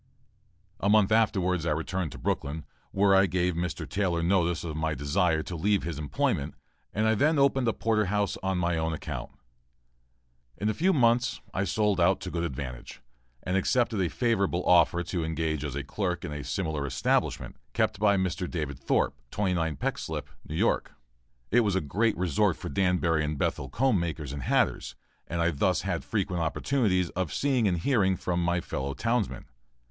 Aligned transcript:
A 0.79 0.89
month 0.89 1.11
afterwards, 1.11 1.63
I 1.63 1.69
returned 1.73 2.11
to 2.13 2.17
Brooklyn, 2.17 2.65
where 2.89 3.13
I 3.13 3.27
gave 3.27 3.53
Mr. 3.53 3.87
Taylor 3.87 4.23
notice 4.23 4.63
of 4.63 4.75
my 4.75 4.95
desire 4.95 5.43
to 5.43 5.55
leave 5.55 5.83
his 5.83 5.99
employment; 5.99 6.55
and 6.91 7.05
I 7.05 7.13
then 7.13 7.37
opened 7.37 7.67
a 7.67 7.73
porter 7.73 8.05
house 8.05 8.35
on 8.41 8.57
my 8.57 8.79
own 8.79 8.93
account. 8.93 9.29
In 10.57 10.69
a 10.69 10.73
few 10.73 10.91
months 10.91 11.39
I 11.53 11.65
sold 11.65 11.99
out 12.01 12.19
to 12.21 12.31
good 12.31 12.43
advantage 12.43 12.99
and 13.43 13.55
accepted 13.55 14.01
a 14.01 14.09
favorable 14.09 14.65
offer 14.65 15.03
to 15.03 15.23
engage 15.23 15.63
as 15.63 15.77
clerk 15.85 16.25
in 16.25 16.33
a 16.33 16.43
similar 16.43 16.87
establishment, 16.87 17.57
kept 17.73 17.99
by 17.99 18.17
Mr. 18.17 18.49
David 18.49 18.79
Thorp, 18.79 19.13
29 19.29 19.75
Peck 19.75 19.99
Slip, 19.99 20.31
New 20.47 20.55
York. 20.55 20.93
It 21.51 21.59
was 21.59 21.75
a 21.75 21.79
great 21.79 22.17
resort 22.17 22.57
for 22.57 22.69
Danbury 22.69 23.23
and 23.23 23.37
Bethel 23.37 23.69
comb 23.69 23.99
makers 23.99 24.33
and 24.33 24.41
hatters 24.41 24.95
and 25.27 25.41
I 25.41 25.51
thus 25.51 25.81
had 25.83 26.03
frequent 26.03 26.41
opportunities 26.41 27.11
of 27.11 27.31
seeing 27.31 27.67
and 27.67 27.77
hearing 27.77 28.15
from 28.17 28.43
my 28.43 28.61
fellow 28.61 28.95
townsmen. 28.95 29.45